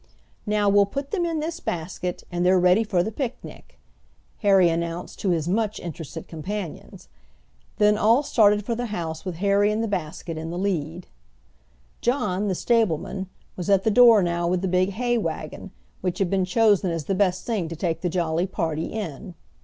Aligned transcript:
"Now 0.47 0.67
we'll 0.67 0.87
put 0.87 1.11
them 1.11 1.27
in 1.27 1.41
this 1.41 1.59
basket, 1.59 2.23
and 2.31 2.43
they're 2.43 2.59
ready 2.59 2.83
for 2.83 3.03
the 3.03 3.11
picnic," 3.11 3.77
Harry 4.39 4.67
announced 4.67 5.19
to 5.19 5.29
his 5.29 5.47
much 5.47 5.79
interested 5.79 6.27
companions. 6.27 7.07
Then 7.77 7.99
all 7.99 8.23
started 8.23 8.65
for 8.65 8.73
the 8.73 8.87
house 8.87 9.25
with 9.25 9.35
Harry 9.35 9.71
and 9.71 9.83
the 9.83 9.87
basket 9.87 10.39
in 10.39 10.49
the 10.49 10.57
lead. 10.57 11.05
John, 12.01 12.47
the 12.47 12.55
stableman, 12.55 13.27
was 13.55 13.69
at 13.69 13.83
the 13.83 13.91
door 13.91 14.23
now 14.23 14.47
with 14.47 14.63
the 14.63 14.67
big 14.67 14.89
hay 14.89 15.19
wagon, 15.19 15.69
which 16.01 16.17
had 16.17 16.31
been 16.31 16.45
chosen 16.45 16.89
as 16.89 17.05
the 17.05 17.13
best 17.13 17.45
thing 17.45 17.67
to 17.67 17.75
take 17.75 18.01
the 18.01 18.09
jolly 18.09 18.47
party 18.47 18.87
in. 18.87 19.35